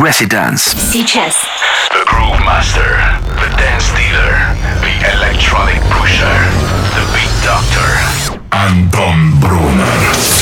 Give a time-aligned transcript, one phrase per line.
[0.00, 0.62] Residence.
[0.92, 1.34] Сейчас.
[1.90, 3.00] The Groove Master,
[3.40, 6.38] the Dance Dealer, the Electronic Pusher,
[6.94, 8.36] the Beat Doctor.
[8.52, 10.39] Anton Brunner.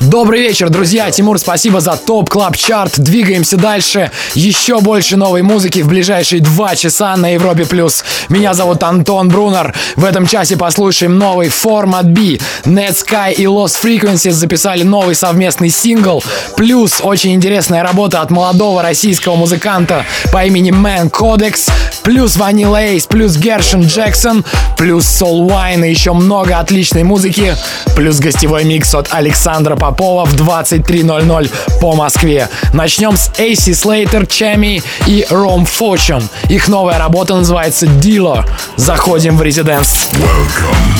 [0.00, 1.10] Добрый вечер, друзья.
[1.10, 2.98] Тимур, спасибо за топ клаб чарт.
[2.98, 4.10] Двигаемся дальше.
[4.34, 8.04] Еще больше новой музыки в ближайшие два часа на Европе плюс.
[8.28, 9.74] Меня зовут Антон Брунер.
[9.96, 12.38] В этом часе послушаем новый формат B.
[12.64, 16.22] Netsky и Lost Frequencies записали новый совместный сингл.
[16.56, 21.70] Плюс очень интересная работа от молодого российского музыканта по имени Man Codex.
[22.02, 24.44] Плюс Vanilla Ace, плюс Гершин Джексон,
[24.76, 27.56] плюс Soul Wine и еще много отличной музыки.
[27.96, 32.48] Плюс гостевой микс от Александра Попова в 23.00 по Москве.
[32.72, 36.24] Начнем с AC Slater, Чами и Rome Fortune.
[36.48, 38.44] Их новая работа называется Dealer.
[38.74, 40.08] Заходим в резиденс.
[40.14, 40.96] Welcome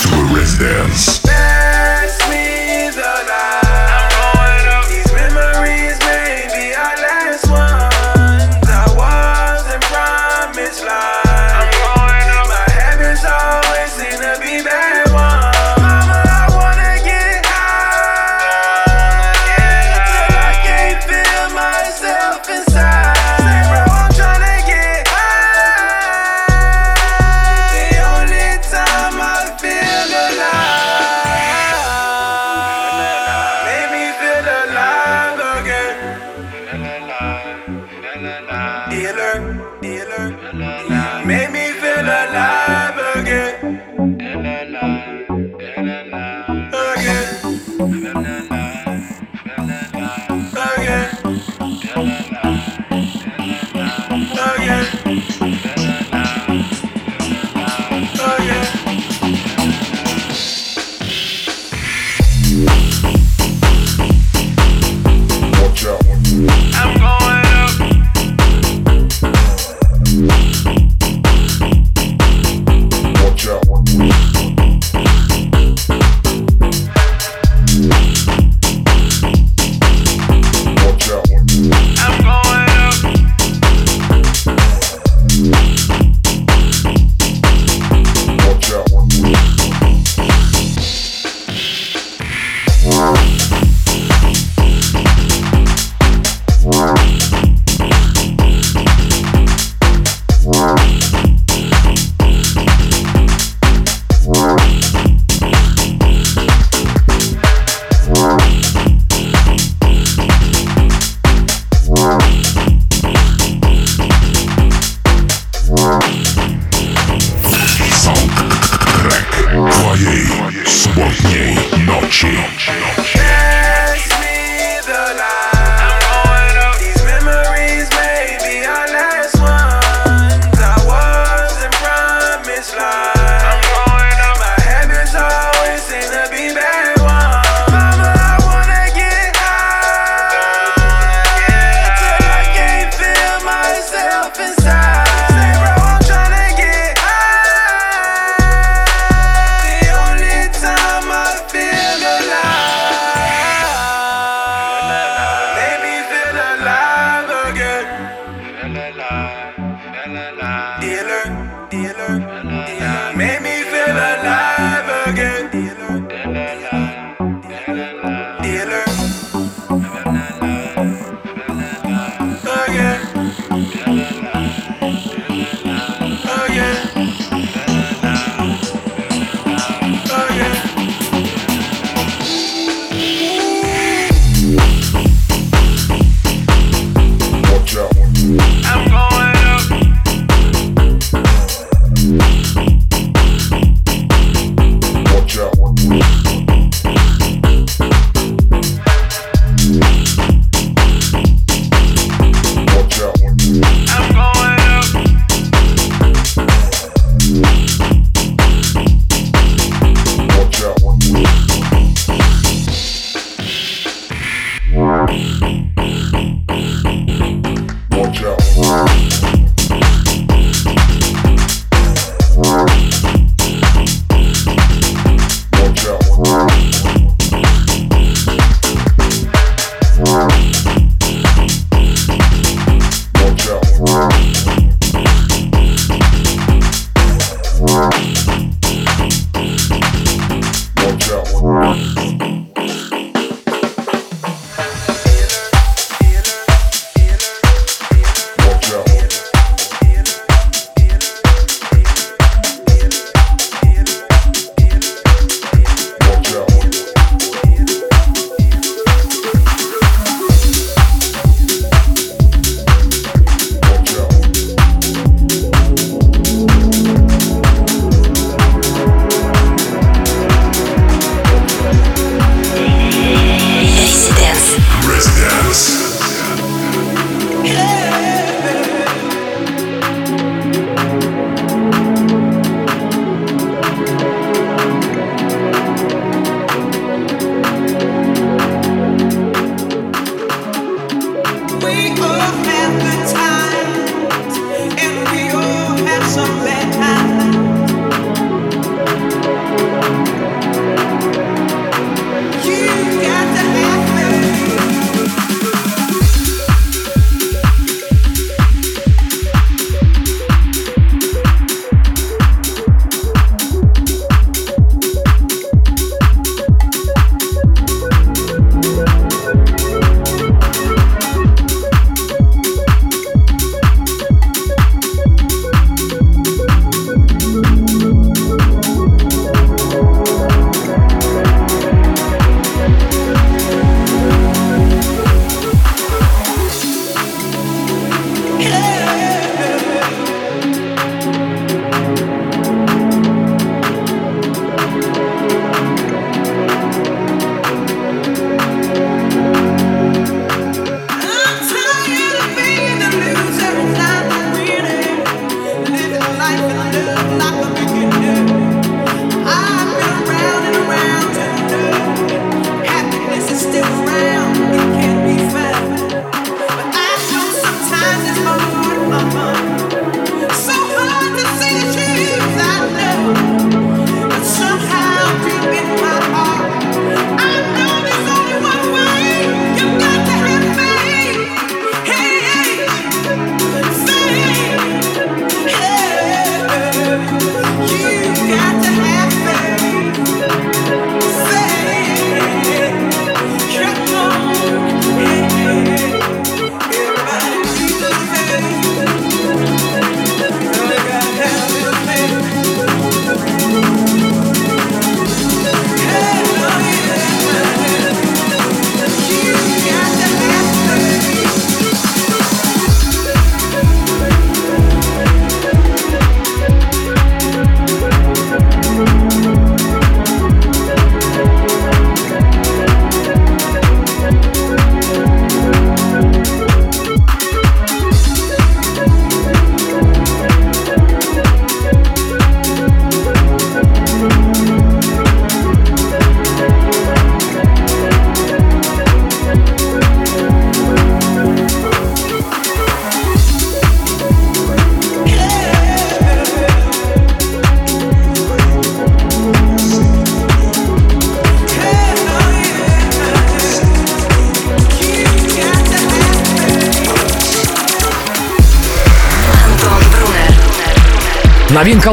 [0.00, 1.39] to a residence.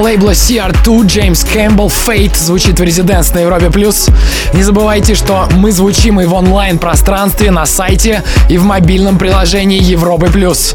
[0.07, 3.69] Лейбла CR2 Джеймс Кэмпбелл Fate звучит в Резиденс на Европе+.
[3.69, 4.07] плюс.
[4.53, 10.27] Не забывайте, что мы звучим и в онлайн-пространстве, на сайте и в мобильном приложении Европы+.
[10.27, 10.71] плюс.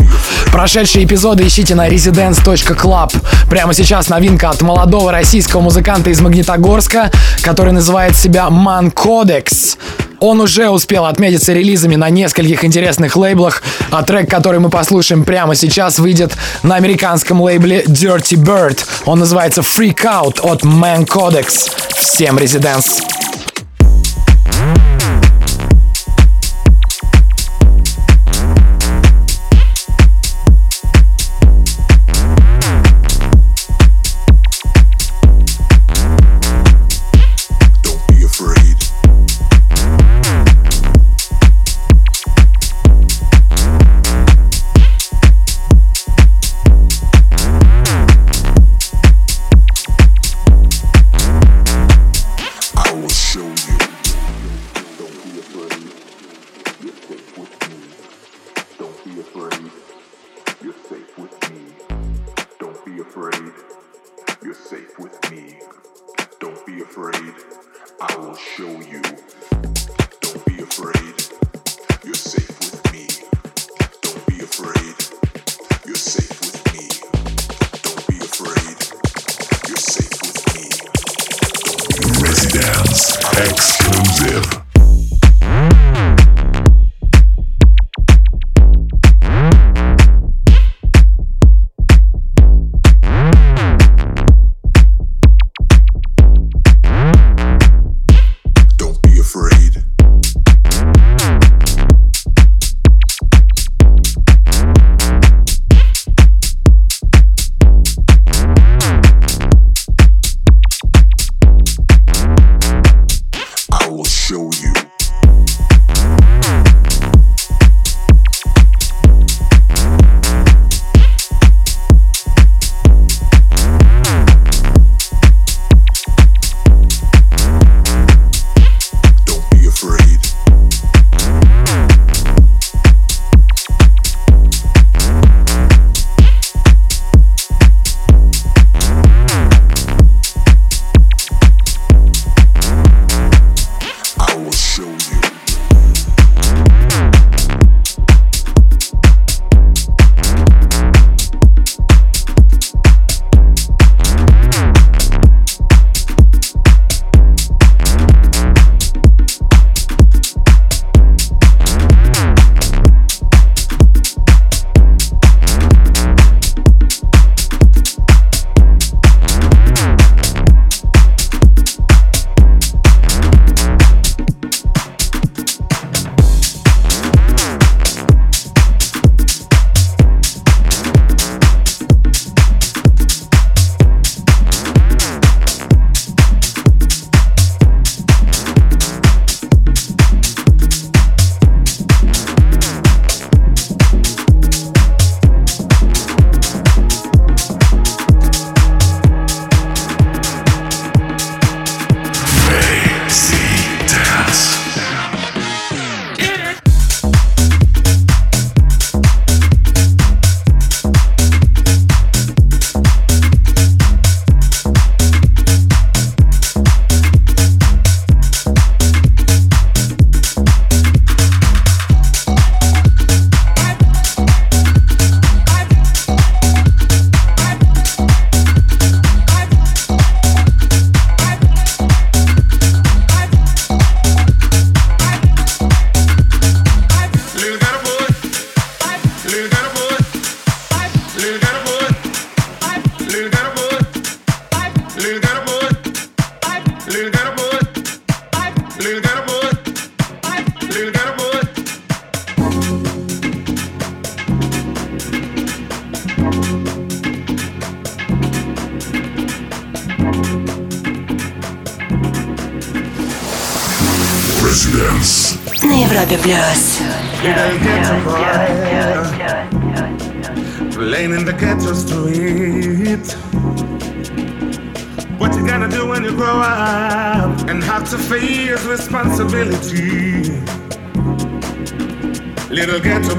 [0.52, 3.14] Прошедшие эпизоды ищите на residence.club.
[3.48, 7.10] Прямо сейчас новинка от молодого российского музыканта из Магнитогорска,
[7.40, 9.78] который называет себя Man Codex.
[10.22, 13.60] Он уже успел отметиться релизами на нескольких интересных лейблах,
[13.90, 18.78] а трек, который мы послушаем прямо сейчас, выйдет на американском лейбле Dirty Bird.
[19.04, 21.72] Он называется Freak Out от Man Codex.
[21.96, 23.21] Всем резиденс!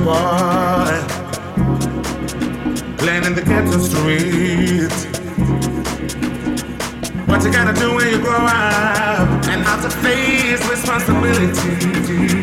[0.03, 0.99] Boy
[2.97, 4.93] playing in the ghetto street.
[7.27, 12.42] What you gotta do when you grow up and have to face responsibility.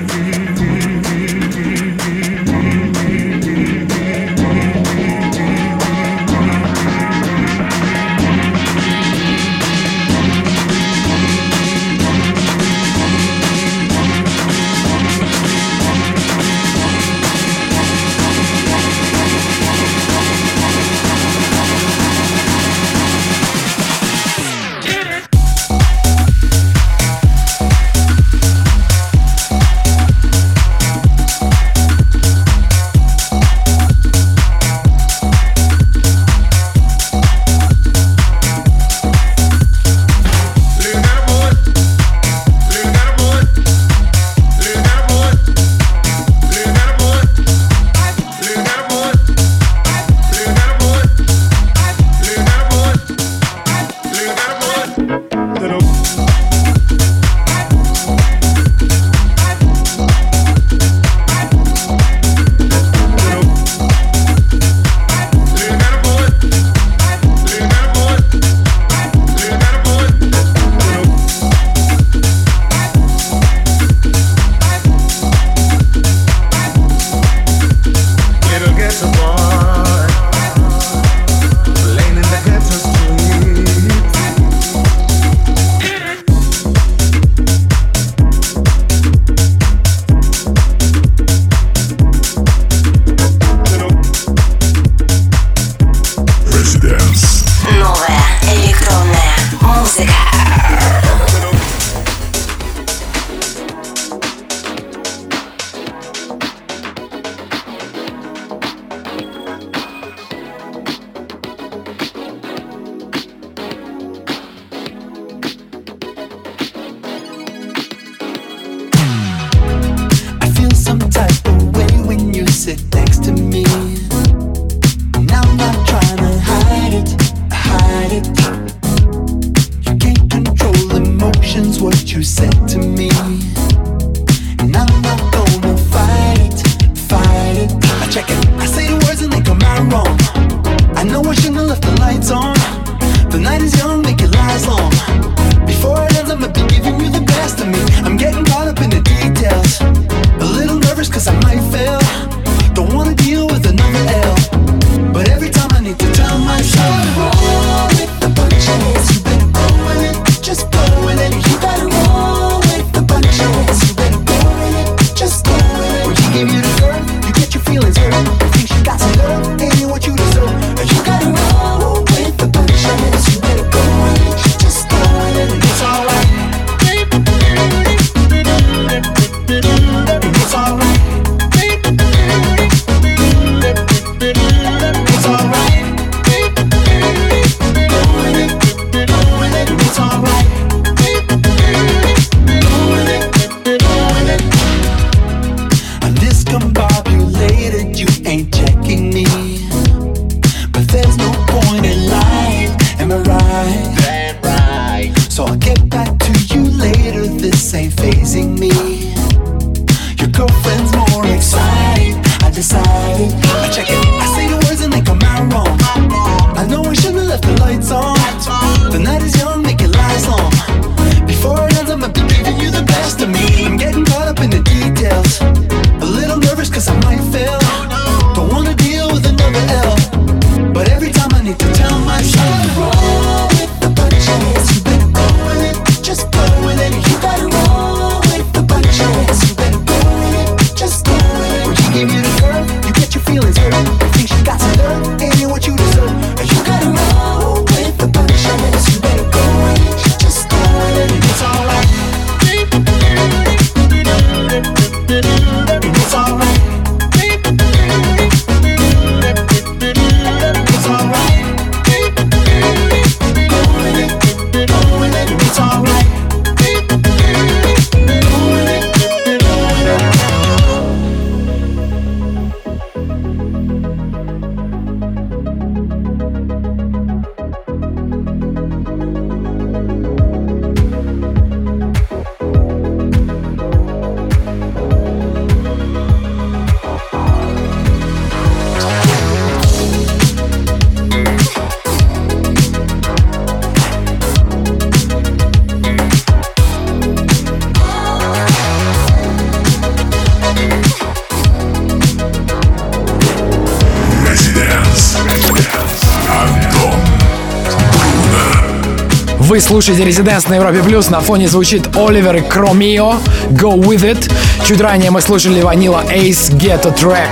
[309.61, 311.11] Вы слушаете Резиденс на Европе Плюс.
[311.11, 313.17] На фоне звучит Оливер и Кромио.
[313.51, 314.33] Go with it.
[314.65, 317.29] Чуть ранее мы слушали Ванила Ace Get a Track.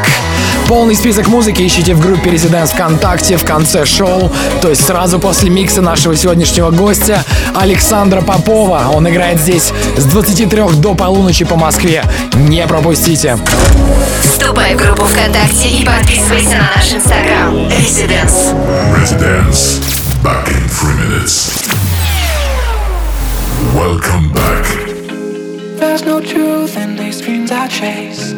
[0.68, 5.48] Полный список музыки ищите в группе Резиденс ВКонтакте в конце шоу, то есть сразу после
[5.48, 8.90] микса нашего сегодняшнего гостя Александра Попова.
[8.92, 12.04] Он играет здесь с 23 до полуночи по Москве.
[12.34, 13.38] Не пропустите.
[14.22, 17.54] Вступай в группу ВКонтакте и подписывайся на наш инстаграм.
[17.68, 18.54] Residence.
[18.94, 19.80] Residence.
[20.22, 21.77] Back in three minutes.
[23.98, 24.64] Welcome back.
[25.80, 28.32] There's no truth in these dreams I chase.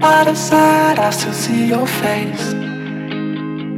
[0.00, 2.52] Out of sight, I still see your face.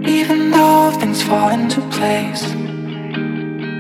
[0.06, 2.42] Even though things fall into place,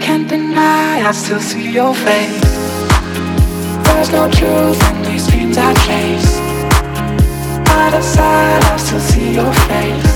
[0.00, 2.50] can't deny I still see your face.
[3.84, 6.38] There's no truth in these dreams I chase.
[7.76, 10.12] Out of sight, I still see your face.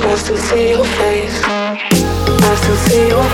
[0.08, 1.40] To see your face.
[2.40, 3.28] Just to see your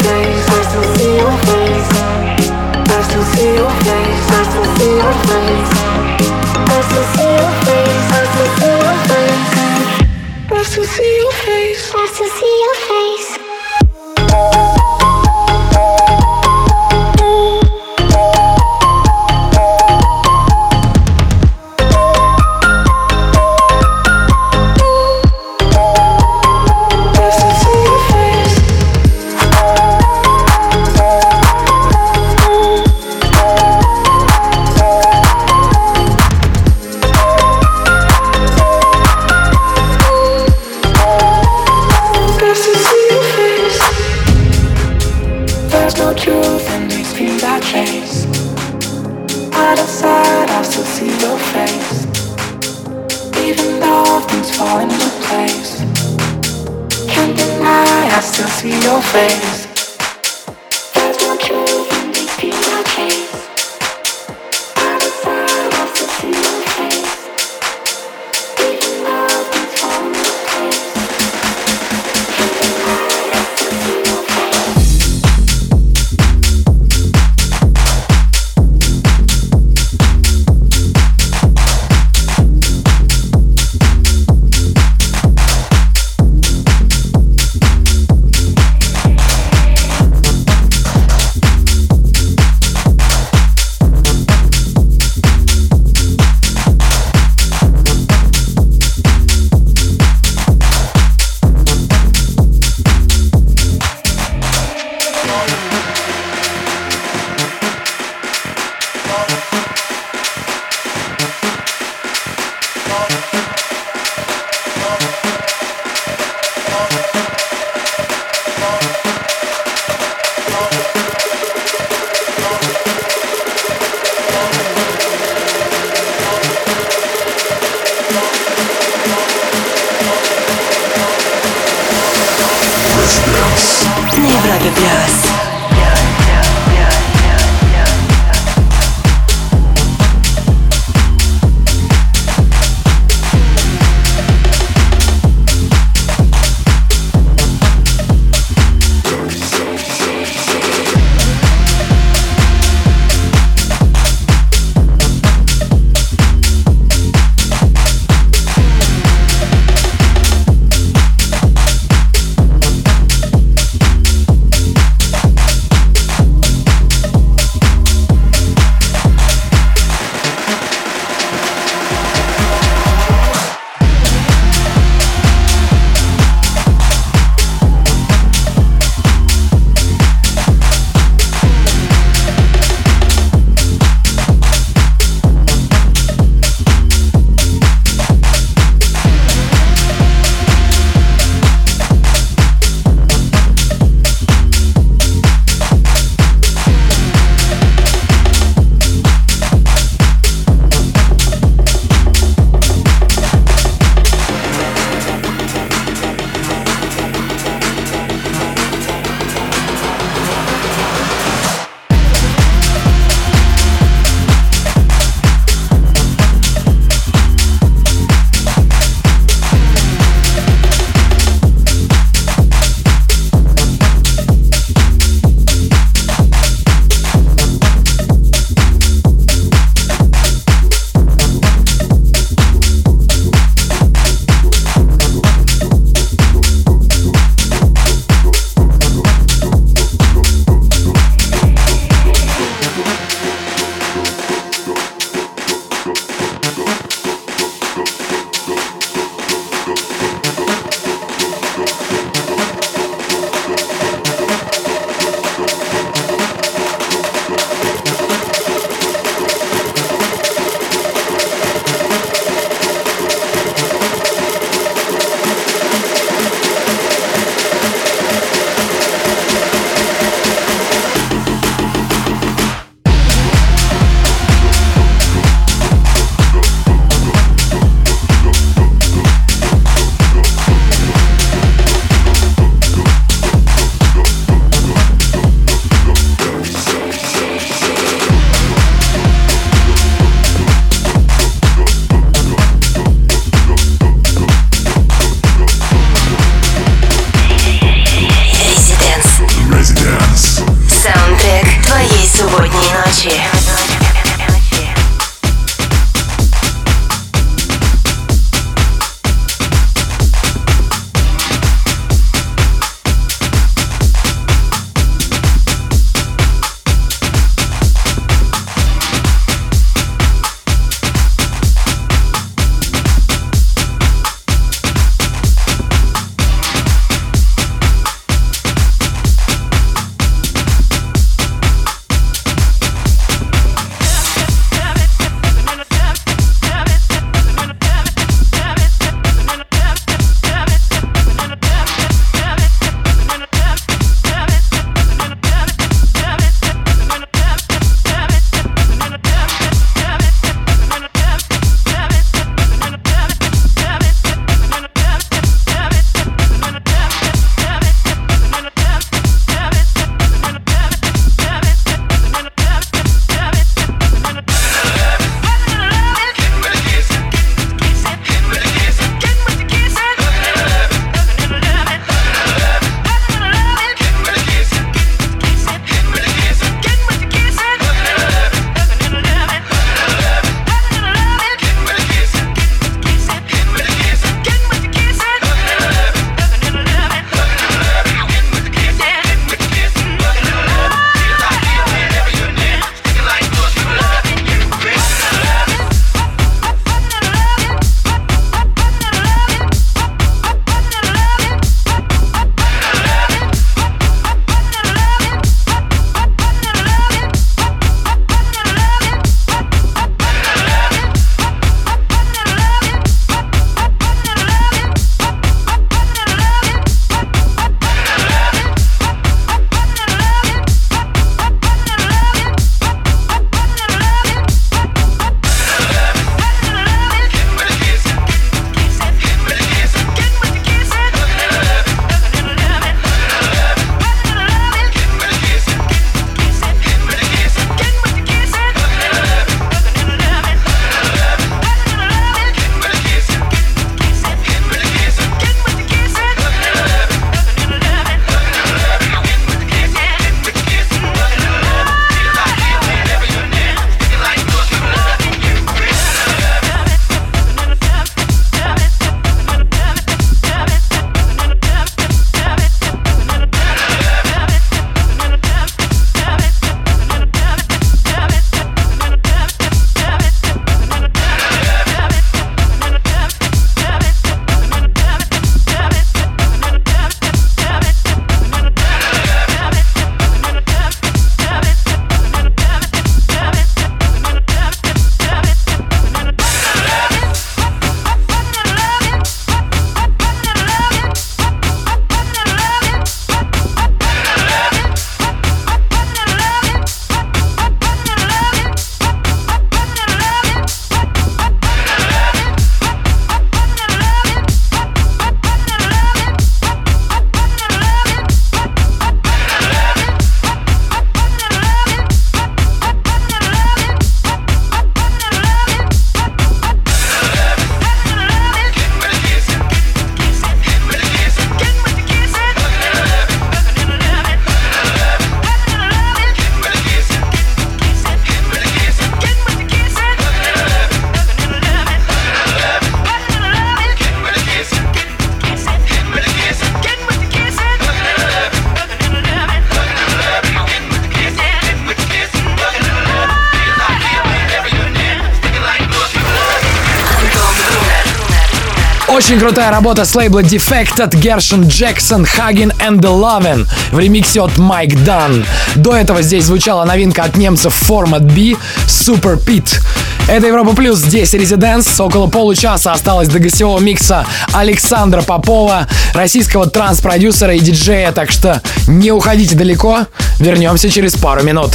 [549.15, 554.37] Очень крутая работа с лейбла Defected, Гершин Джексон, Хаген and the Lovin в ремиксе от
[554.39, 555.25] Майк Дан.
[555.55, 559.61] До этого здесь звучала новинка от немцев Format B Super Pit.
[560.09, 561.79] Это Европа Плюс, здесь Резиденс.
[561.79, 568.91] Около получаса осталось до гостевого микса Александра Попова, российского транс-продюсера и диджея, так что не
[568.91, 569.87] уходите далеко,
[570.19, 571.53] вернемся через пару минут.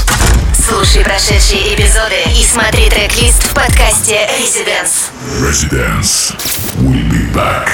[0.69, 5.09] Слушай прошедшие эпизоды и смотри трек-лист в подкасте Residence.
[5.41, 6.35] Residence.
[6.77, 7.71] We'll be back.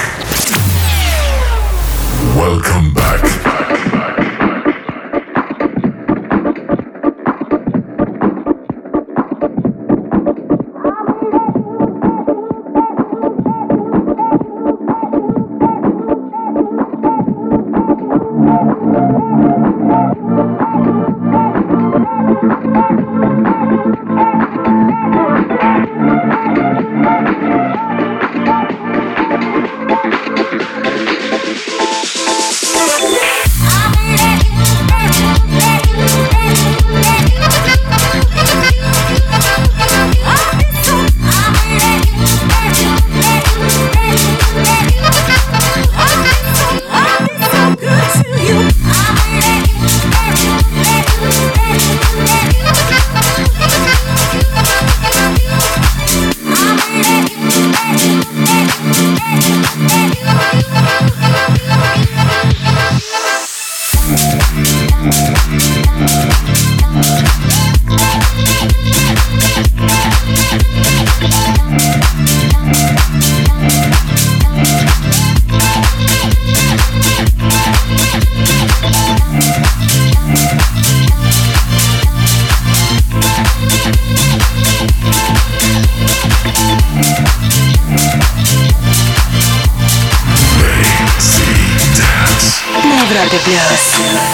[2.38, 3.65] Welcome back.
[93.21, 94.34] Европе Плюс.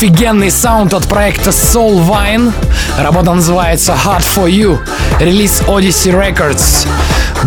[0.00, 2.54] Офигенный саунд от проекта Soul Vine.
[2.96, 4.78] Работа называется Hard For You.
[5.20, 6.88] Релиз Odyssey Records.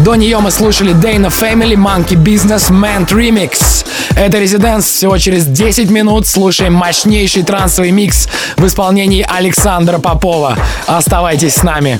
[0.03, 3.87] До нее мы слушали Dana Family, Monkey Business, Mant Remix.
[4.15, 4.85] Это Резиденс.
[4.85, 10.55] Всего через 10 минут слушаем мощнейший трансовый микс в исполнении Александра Попова.
[10.85, 11.99] Оставайтесь с нами.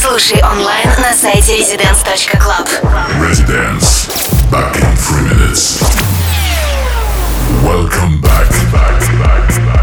[0.00, 2.68] Слушай онлайн на сайте residence.club.
[3.20, 4.08] Residence.
[4.48, 6.11] Back in three minutes.
[7.62, 8.50] Welcome back.
[8.72, 9.81] back, back, back.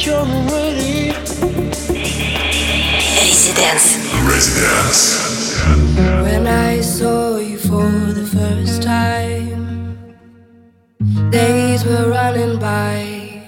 [0.00, 1.12] Residence.
[4.24, 5.60] Residence.
[6.24, 10.16] When I saw you for the first time,
[11.30, 13.42] days were running by,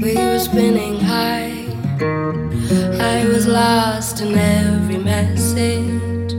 [0.00, 1.66] we were spinning high.
[3.00, 6.32] I was lost in every message,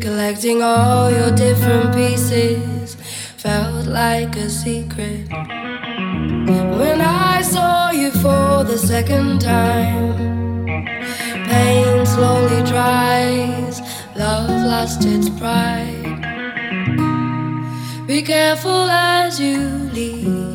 [0.00, 2.96] collecting all your different pieces,
[3.36, 5.28] felt like a secret.
[6.80, 10.66] When I saw you for the second time.
[11.50, 13.80] Pain slowly dries,
[14.16, 16.20] love lost its pride.
[18.08, 19.60] Be careful as you
[19.98, 20.53] leave.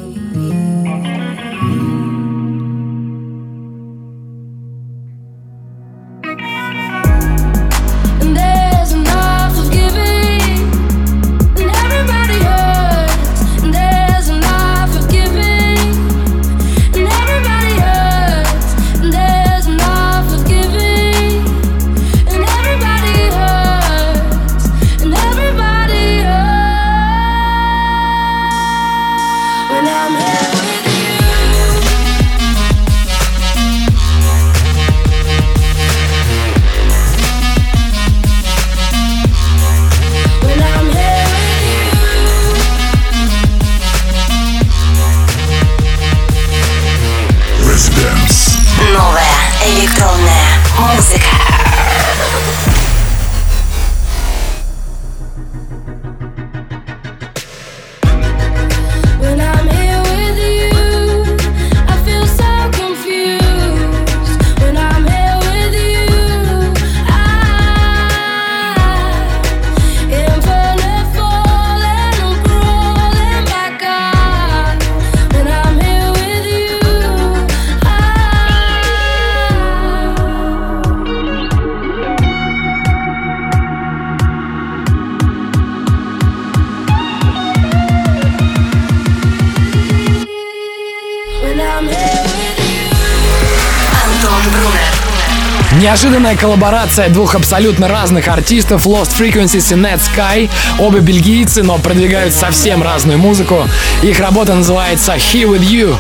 [96.29, 100.47] Неожиданная коллаборация двух абсолютно разных артистов Lost Frequencies и Net Sky.
[100.77, 103.63] Обе бельгийцы, но продвигают совсем разную музыку.
[104.03, 105.95] Их работа называется He With You.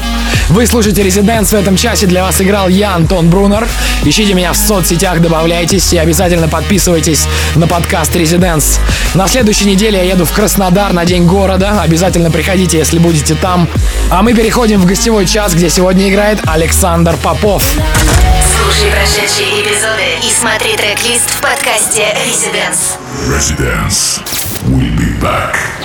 [0.49, 2.05] Вы слушаете Резиденс в этом часе.
[2.05, 3.67] Для вас играл я, Антон Брунер.
[4.03, 7.25] Ищите меня в соцсетях, добавляйтесь и обязательно подписывайтесь
[7.55, 8.79] на подкаст Резиденс.
[9.15, 11.81] На следующей неделе я еду в Краснодар на День города.
[11.81, 13.67] Обязательно приходите, если будете там.
[14.11, 17.63] А мы переходим в гостевой час, где сегодня играет Александр Попов.
[18.79, 22.97] Слушай прошедшие эпизоды и смотри трек-лист в подкасте Residence.
[23.27, 24.23] Residence.
[24.69, 25.78] We'll be back.